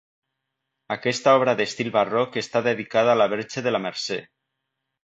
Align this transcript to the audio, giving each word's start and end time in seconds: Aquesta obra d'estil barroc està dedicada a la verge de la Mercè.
Aquesta 0.95 1.35
obra 1.41 1.53
d'estil 1.59 1.91
barroc 1.99 2.41
està 2.45 2.65
dedicada 2.71 3.17
a 3.17 3.21
la 3.25 3.31
verge 3.37 3.69
de 3.69 3.77
la 3.79 3.87
Mercè. 3.89 4.23